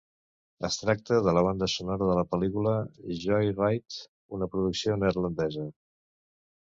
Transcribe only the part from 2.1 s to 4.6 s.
de la pel·lícula "Joyride", una